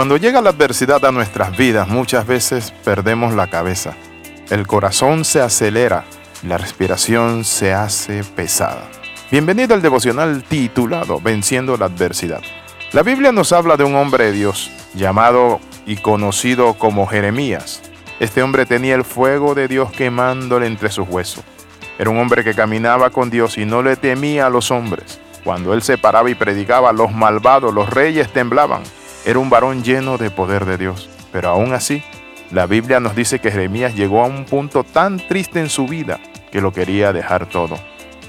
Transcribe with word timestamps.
Cuando 0.00 0.16
llega 0.16 0.40
la 0.40 0.48
adversidad 0.48 1.04
a 1.04 1.12
nuestras 1.12 1.54
vidas, 1.58 1.86
muchas 1.86 2.26
veces 2.26 2.72
perdemos 2.84 3.34
la 3.34 3.48
cabeza. 3.48 3.94
El 4.48 4.66
corazón 4.66 5.26
se 5.26 5.42
acelera 5.42 6.06
la 6.42 6.56
respiración 6.56 7.44
se 7.44 7.74
hace 7.74 8.24
pesada. 8.24 8.88
Bienvenido 9.30 9.74
al 9.74 9.82
devocional 9.82 10.42
titulado 10.42 11.20
Venciendo 11.20 11.76
la 11.76 11.84
adversidad. 11.84 12.40
La 12.92 13.02
Biblia 13.02 13.30
nos 13.30 13.52
habla 13.52 13.76
de 13.76 13.84
un 13.84 13.94
hombre 13.94 14.24
de 14.24 14.32
Dios 14.32 14.70
llamado 14.94 15.60
y 15.84 15.96
conocido 15.96 16.72
como 16.78 17.06
Jeremías. 17.06 17.82
Este 18.20 18.42
hombre 18.42 18.64
tenía 18.64 18.94
el 18.94 19.04
fuego 19.04 19.54
de 19.54 19.68
Dios 19.68 19.92
quemándole 19.92 20.66
entre 20.66 20.88
sus 20.88 21.06
huesos. 21.10 21.44
Era 21.98 22.08
un 22.08 22.16
hombre 22.16 22.42
que 22.42 22.54
caminaba 22.54 23.10
con 23.10 23.28
Dios 23.28 23.58
y 23.58 23.66
no 23.66 23.82
le 23.82 23.96
temía 23.96 24.46
a 24.46 24.50
los 24.50 24.70
hombres. 24.70 25.20
Cuando 25.44 25.74
él 25.74 25.82
se 25.82 25.98
paraba 25.98 26.30
y 26.30 26.34
predicaba, 26.34 26.90
los 26.90 27.12
malvados, 27.12 27.74
los 27.74 27.90
reyes 27.90 28.32
temblaban. 28.32 28.82
Era 29.24 29.38
un 29.38 29.50
varón 29.50 29.84
lleno 29.84 30.16
de 30.18 30.30
poder 30.30 30.64
de 30.64 30.78
Dios. 30.78 31.08
Pero 31.32 31.50
aún 31.50 31.72
así, 31.72 32.02
la 32.50 32.66
Biblia 32.66 33.00
nos 33.00 33.14
dice 33.14 33.38
que 33.38 33.50
Jeremías 33.50 33.94
llegó 33.94 34.22
a 34.22 34.26
un 34.26 34.44
punto 34.44 34.82
tan 34.82 35.18
triste 35.18 35.60
en 35.60 35.68
su 35.68 35.86
vida 35.86 36.18
que 36.50 36.60
lo 36.60 36.72
quería 36.72 37.12
dejar 37.12 37.46
todo. 37.46 37.78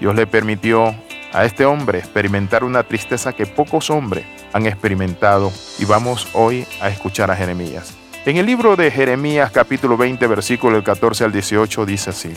Dios 0.00 0.14
le 0.14 0.26
permitió 0.26 0.94
a 1.32 1.44
este 1.44 1.64
hombre 1.64 1.98
experimentar 1.98 2.64
una 2.64 2.82
tristeza 2.82 3.32
que 3.32 3.46
pocos 3.46 3.88
hombres 3.90 4.26
han 4.52 4.66
experimentado 4.66 5.52
y 5.78 5.84
vamos 5.84 6.28
hoy 6.32 6.66
a 6.80 6.88
escuchar 6.88 7.30
a 7.30 7.36
Jeremías. 7.36 7.94
En 8.26 8.36
el 8.36 8.46
libro 8.46 8.76
de 8.76 8.90
Jeremías 8.90 9.50
capítulo 9.50 9.96
20 9.96 10.26
versículo 10.26 10.74
del 10.74 10.84
14 10.84 11.24
al 11.24 11.32
18 11.32 11.86
dice 11.86 12.10
así. 12.10 12.34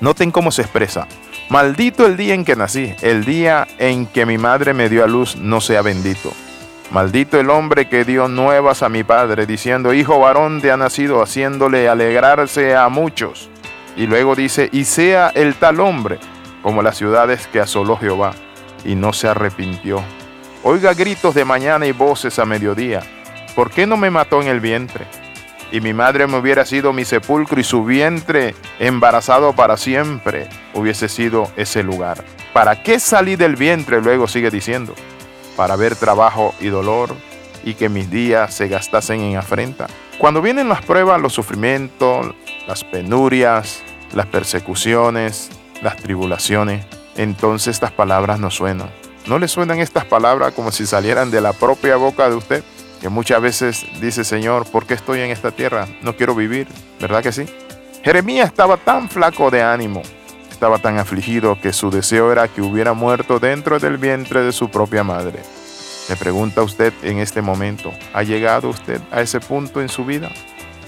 Noten 0.00 0.30
cómo 0.30 0.50
se 0.50 0.62
expresa. 0.62 1.06
Maldito 1.48 2.06
el 2.06 2.16
día 2.16 2.34
en 2.34 2.44
que 2.44 2.56
nací, 2.56 2.94
el 3.02 3.24
día 3.24 3.68
en 3.78 4.06
que 4.06 4.26
mi 4.26 4.36
madre 4.36 4.74
me 4.74 4.88
dio 4.88 5.04
a 5.04 5.06
luz 5.06 5.36
no 5.36 5.60
sea 5.60 5.80
bendito. 5.82 6.32
Maldito 6.92 7.40
el 7.40 7.48
hombre 7.48 7.88
que 7.88 8.04
dio 8.04 8.28
nuevas 8.28 8.82
a 8.82 8.90
mi 8.90 9.02
padre, 9.02 9.46
diciendo, 9.46 9.94
Hijo 9.94 10.18
varón 10.20 10.60
te 10.60 10.70
ha 10.70 10.76
nacido, 10.76 11.22
haciéndole 11.22 11.88
alegrarse 11.88 12.76
a 12.76 12.90
muchos. 12.90 13.48
Y 13.96 14.06
luego 14.06 14.34
dice, 14.34 14.68
y 14.72 14.84
sea 14.84 15.30
el 15.34 15.54
tal 15.54 15.80
hombre 15.80 16.18
como 16.62 16.82
las 16.82 16.98
ciudades 16.98 17.46
que 17.46 17.60
asoló 17.60 17.96
Jehová, 17.96 18.32
y 18.84 18.94
no 18.94 19.14
se 19.14 19.26
arrepintió. 19.26 20.02
Oiga 20.64 20.92
gritos 20.92 21.34
de 21.34 21.46
mañana 21.46 21.86
y 21.86 21.92
voces 21.92 22.38
a 22.38 22.44
mediodía. 22.44 23.00
¿Por 23.56 23.70
qué 23.70 23.86
no 23.86 23.96
me 23.96 24.10
mató 24.10 24.42
en 24.42 24.48
el 24.48 24.60
vientre? 24.60 25.06
Y 25.70 25.80
mi 25.80 25.94
madre 25.94 26.26
me 26.26 26.36
hubiera 26.36 26.66
sido 26.66 26.92
mi 26.92 27.06
sepulcro 27.06 27.58
y 27.58 27.64
su 27.64 27.86
vientre 27.86 28.54
embarazado 28.78 29.54
para 29.54 29.78
siempre 29.78 30.46
hubiese 30.74 31.08
sido 31.08 31.50
ese 31.56 31.82
lugar. 31.82 32.22
¿Para 32.52 32.82
qué 32.82 33.00
salí 33.00 33.36
del 33.36 33.56
vientre? 33.56 34.02
Luego 34.02 34.28
sigue 34.28 34.50
diciendo. 34.50 34.94
Para 35.56 35.76
ver 35.76 35.96
trabajo 35.96 36.54
y 36.60 36.68
dolor 36.68 37.14
y 37.64 37.74
que 37.74 37.88
mis 37.88 38.10
días 38.10 38.54
se 38.54 38.68
gastasen 38.68 39.20
en 39.20 39.36
afrenta. 39.36 39.86
Cuando 40.18 40.42
vienen 40.42 40.68
las 40.68 40.84
pruebas, 40.84 41.20
los 41.20 41.32
sufrimientos, 41.32 42.34
las 42.66 42.84
penurias, 42.84 43.82
las 44.14 44.26
persecuciones, 44.26 45.50
las 45.82 45.96
tribulaciones, 45.96 46.84
entonces 47.16 47.74
estas 47.74 47.92
palabras 47.92 48.38
no 48.38 48.50
suenan. 48.50 48.90
¿No 49.26 49.38
le 49.38 49.48
suenan 49.48 49.78
estas 49.78 50.04
palabras 50.04 50.52
como 50.52 50.72
si 50.72 50.86
salieran 50.86 51.30
de 51.30 51.40
la 51.40 51.52
propia 51.52 51.96
boca 51.96 52.28
de 52.28 52.36
usted? 52.36 52.64
Que 53.00 53.08
muchas 53.08 53.40
veces 53.40 53.86
dice, 54.00 54.24
Señor, 54.24 54.66
¿por 54.70 54.86
qué 54.86 54.94
estoy 54.94 55.20
en 55.20 55.30
esta 55.30 55.50
tierra? 55.50 55.86
No 56.02 56.16
quiero 56.16 56.34
vivir, 56.34 56.66
¿verdad 57.00 57.22
que 57.22 57.32
sí? 57.32 57.46
Jeremías 58.02 58.48
estaba 58.48 58.76
tan 58.76 59.08
flaco 59.08 59.50
de 59.50 59.62
ánimo, 59.62 60.02
estaba 60.62 60.78
tan 60.78 60.96
afligido 61.00 61.58
que 61.60 61.72
su 61.72 61.90
deseo 61.90 62.30
era 62.30 62.46
que 62.46 62.62
hubiera 62.62 62.92
muerto 62.92 63.40
dentro 63.40 63.80
del 63.80 63.98
vientre 63.98 64.42
de 64.42 64.52
su 64.52 64.70
propia 64.70 65.02
madre. 65.02 65.40
Le 66.08 66.14
pregunta 66.14 66.62
usted 66.62 66.92
en 67.02 67.18
este 67.18 67.42
momento, 67.42 67.92
¿ha 68.14 68.22
llegado 68.22 68.68
usted 68.68 69.00
a 69.10 69.22
ese 69.22 69.40
punto 69.40 69.80
en 69.80 69.88
su 69.88 70.04
vida? 70.04 70.30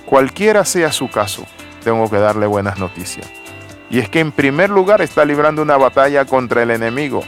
Cualquiera 0.07 0.65
sea 0.65 0.93
su 0.93 1.11
caso, 1.11 1.45
tengo 1.83 2.09
que 2.09 2.19
darle 2.19 2.47
buenas 2.47 2.79
noticias. 2.79 3.27
Y 3.91 3.99
es 3.99 4.09
que 4.09 4.21
en 4.21 4.31
primer 4.31 4.71
lugar 4.71 5.03
está 5.03 5.25
librando 5.25 5.61
una 5.61 5.77
batalla 5.77 6.25
contra 6.25 6.63
el 6.63 6.71
enemigo. 6.71 7.25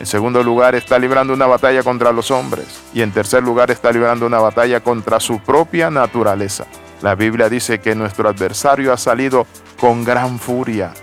En 0.00 0.06
segundo 0.06 0.42
lugar 0.42 0.74
está 0.74 0.98
librando 0.98 1.34
una 1.34 1.46
batalla 1.46 1.82
contra 1.82 2.10
los 2.10 2.30
hombres. 2.30 2.80
Y 2.94 3.02
en 3.02 3.12
tercer 3.12 3.42
lugar 3.42 3.70
está 3.70 3.92
librando 3.92 4.24
una 4.24 4.38
batalla 4.38 4.80
contra 4.80 5.20
su 5.20 5.40
propia 5.40 5.90
naturaleza. 5.90 6.64
La 7.02 7.14
Biblia 7.14 7.50
dice 7.50 7.80
que 7.80 7.94
nuestro 7.94 8.30
adversario 8.30 8.94
ha 8.94 8.96
salido 8.96 9.46
con 9.78 10.04
gran 10.04 10.38
furia. 10.38 10.94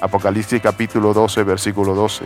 Apocalipsis 0.00 0.60
capítulo 0.62 1.12
12, 1.12 1.42
versículo 1.44 1.94
12. 1.94 2.24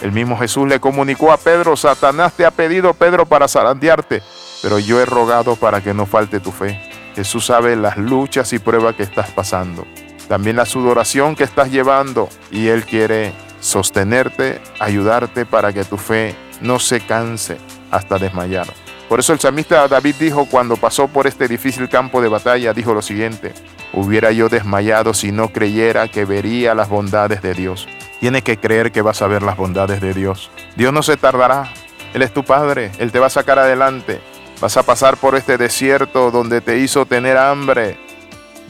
El 0.00 0.12
mismo 0.12 0.36
Jesús 0.38 0.68
le 0.68 0.80
comunicó 0.80 1.32
a 1.32 1.36
Pedro, 1.36 1.76
Satanás 1.76 2.32
te 2.34 2.44
ha 2.44 2.50
pedido, 2.50 2.94
Pedro, 2.94 3.26
para 3.26 3.48
zarandearte, 3.48 4.22
pero 4.62 4.78
yo 4.78 5.00
he 5.00 5.06
rogado 5.06 5.56
para 5.56 5.80
que 5.80 5.94
no 5.94 6.06
falte 6.06 6.40
tu 6.40 6.50
fe. 6.50 6.80
Jesús 7.14 7.46
sabe 7.46 7.76
las 7.76 7.96
luchas 7.96 8.52
y 8.52 8.58
pruebas 8.58 8.96
que 8.96 9.02
estás 9.02 9.30
pasando 9.30 9.84
también 10.32 10.56
la 10.56 10.64
sudoración 10.64 11.36
que 11.36 11.44
estás 11.44 11.70
llevando 11.70 12.30
y 12.50 12.68
Él 12.68 12.86
quiere 12.86 13.34
sostenerte, 13.60 14.62
ayudarte 14.78 15.44
para 15.44 15.74
que 15.74 15.84
tu 15.84 15.98
fe 15.98 16.34
no 16.62 16.78
se 16.78 17.00
canse 17.00 17.58
hasta 17.90 18.18
desmayar. 18.18 18.66
Por 19.10 19.20
eso 19.20 19.34
el 19.34 19.40
salmista 19.40 19.86
David 19.88 20.14
dijo 20.18 20.46
cuando 20.46 20.78
pasó 20.78 21.06
por 21.06 21.26
este 21.26 21.48
difícil 21.48 21.86
campo 21.90 22.22
de 22.22 22.28
batalla, 22.28 22.72
dijo 22.72 22.94
lo 22.94 23.02
siguiente, 23.02 23.52
hubiera 23.92 24.32
yo 24.32 24.48
desmayado 24.48 25.14
si 25.14 25.32
no 25.32 25.48
creyera 25.48 26.08
que 26.08 26.24
vería 26.24 26.74
las 26.74 26.88
bondades 26.88 27.42
de 27.42 27.54
Dios. 27.54 27.88
Tienes 28.20 28.42
que 28.42 28.56
creer 28.56 28.92
que 28.92 29.02
vas 29.02 29.22
a 29.22 29.26
ver 29.26 29.42
las 29.42 29.56
bondades 29.56 30.00
de 30.00 30.14
Dios. 30.14 30.50
Dios 30.76 30.92
no 30.92 31.02
se 31.02 31.16
tardará. 31.16 31.72
Él 32.14 32.22
es 32.22 32.32
tu 32.32 32.44
Padre, 32.44 32.92
Él 32.98 33.10
te 33.10 33.18
va 33.18 33.26
a 33.26 33.30
sacar 33.30 33.58
adelante. 33.58 34.20
Vas 34.60 34.76
a 34.76 34.82
pasar 34.82 35.16
por 35.16 35.34
este 35.34 35.58
desierto 35.58 36.30
donde 36.30 36.60
te 36.60 36.78
hizo 36.78 37.06
tener 37.06 37.36
hambre, 37.36 37.98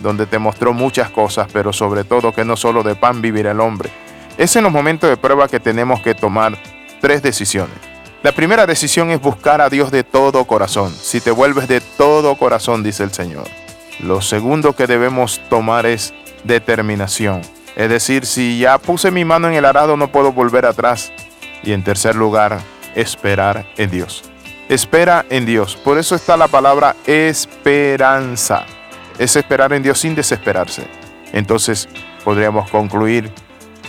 donde 0.00 0.27
te 0.27 0.38
mostró 0.38 0.72
muchas 0.72 1.11
cosas, 1.11 1.49
pero 1.53 1.72
sobre 1.72 2.05
todo 2.05 2.32
que 2.32 2.44
no 2.44 2.56
solo 2.56 2.82
de 2.82 2.94
pan 2.94 3.21
vivirá 3.21 3.50
el 3.50 3.61
hombre. 3.61 3.91
Es 4.38 4.56
en 4.56 4.65
los 4.65 4.72
momentos 4.72 5.11
de 5.11 5.16
prueba 5.16 5.49
que 5.49 5.61
tenemos 5.61 6.00
que 6.00 6.15
tomar 6.15 6.56
tres 7.00 7.22
decisiones. 7.22 7.77
La 8.22 8.32
primera 8.32 8.66
decisión 8.66 9.11
es 9.11 9.21
buscar 9.21 9.61
a 9.61 9.69
Dios 9.69 9.91
de 9.91 10.05
todo 10.05 10.44
corazón. 10.44 10.94
Si 10.94 11.21
te 11.21 11.32
vuelves 11.32 11.69
de 11.69 11.81
todo 11.81 12.37
corazón, 12.37 12.82
dice 12.82 13.03
el 13.03 13.12
Señor. 13.12 13.62
Lo 14.02 14.20
segundo 14.20 14.74
que 14.74 14.86
debemos 14.86 15.40
tomar 15.48 15.86
es 15.86 16.12
determinación. 16.44 17.40
Es 17.76 17.88
decir, 17.88 18.26
si 18.26 18.58
ya 18.58 18.78
puse 18.78 19.10
mi 19.10 19.24
mano 19.24 19.48
en 19.48 19.54
el 19.54 19.64
arado, 19.64 19.96
no 19.96 20.12
puedo 20.12 20.32
volver 20.32 20.66
atrás. 20.66 21.12
Y 21.62 21.72
en 21.72 21.84
tercer 21.84 22.16
lugar, 22.16 22.58
esperar 22.94 23.64
en 23.76 23.90
Dios. 23.90 24.24
Espera 24.68 25.24
en 25.30 25.46
Dios. 25.46 25.76
Por 25.76 25.98
eso 25.98 26.14
está 26.14 26.36
la 26.36 26.48
palabra 26.48 26.96
esperanza 27.06 28.66
es 29.18 29.36
esperar 29.36 29.72
en 29.72 29.82
Dios 29.82 29.98
sin 29.98 30.14
desesperarse. 30.14 30.86
Entonces 31.32 31.88
podríamos 32.24 32.70
concluir 32.70 33.30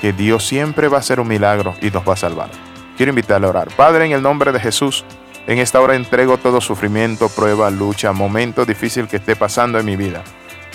que 0.02 0.14
Dios 0.14 0.46
siempre 0.46 0.88
va 0.88 0.98
a 0.98 1.00
hacer 1.00 1.20
un 1.20 1.28
milagro 1.28 1.76
y 1.82 1.90
nos 1.92 2.08
va 2.08 2.14
a 2.14 2.18
salvar. 2.18 2.50
Quiero 2.98 3.12
invitarle 3.12 3.48
a 3.48 3.50
orar. 3.50 3.70
Padre, 3.76 4.06
en 4.06 4.12
el 4.12 4.22
nombre 4.22 4.52
de 4.52 4.60
Jesús, 4.60 5.04
en 5.46 5.60
esta 5.60 5.82
hora 5.82 5.96
entrego 5.96 6.38
todo 6.38 6.62
sufrimiento, 6.62 7.30
prueba, 7.30 7.70
lucha, 7.70 8.14
momento 8.14 8.66
difícil 8.66 9.08
que 9.08 9.18
esté 9.18 9.36
pasando 9.36 9.78
en 9.78 9.86
mi 9.86 9.96
vida. 9.96 10.24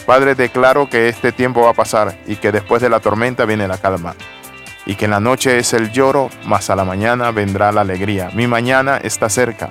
Padre, 0.06 0.34
declaro 0.34 0.88
que 0.88 1.08
este 1.08 1.32
tiempo 1.32 1.62
va 1.62 1.70
a 1.70 1.74
pasar 1.74 2.18
y 2.26 2.36
que 2.36 2.52
después 2.52 2.82
de 2.82 2.90
la 2.90 3.00
tormenta 3.00 3.44
viene 3.44 3.68
la 3.68 3.78
calma. 3.78 4.14
Y 4.86 4.94
que 4.94 5.04
en 5.06 5.10
la 5.10 5.20
noche 5.20 5.58
es 5.58 5.72
el 5.74 5.90
lloro, 5.90 6.30
mas 6.44 6.70
a 6.70 6.76
la 6.76 6.84
mañana 6.84 7.30
vendrá 7.30 7.72
la 7.72 7.82
alegría. 7.82 8.30
Mi 8.34 8.46
mañana 8.46 8.98
está 8.98 9.28
cerca. 9.28 9.70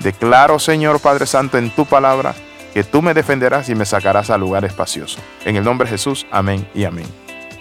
Declaro, 0.00 0.58
Señor 0.58 1.00
Padre 1.00 1.26
Santo, 1.26 1.56
en 1.56 1.70
tu 1.70 1.86
palabra, 1.86 2.34
que 2.72 2.84
tú 2.84 3.02
me 3.02 3.14
defenderás 3.14 3.68
y 3.68 3.74
me 3.74 3.84
sacarás 3.84 4.30
a 4.30 4.38
lugar 4.38 4.64
espacioso. 4.64 5.18
En 5.44 5.56
el 5.56 5.64
nombre 5.64 5.86
de 5.86 5.92
Jesús, 5.92 6.26
amén 6.30 6.66
y 6.74 6.84
amén. 6.84 7.06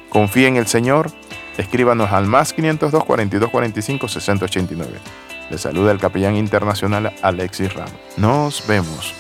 Confía 0.10 0.48
en 0.48 0.58
el 0.58 0.68
Señor, 0.68 1.12
escríbanos 1.58 2.12
al 2.12 2.26
más 2.26 2.54
502 2.54 3.04
42 3.04 3.50
45 3.50 4.08
60 4.08 4.46
89. 4.46 5.00
Le 5.50 5.58
saluda 5.58 5.92
el 5.92 6.00
capellán 6.00 6.36
internacional 6.36 7.14
Alexis 7.22 7.74
Ramos. 7.74 7.94
Nos 8.18 8.66
vemos. 8.68 9.14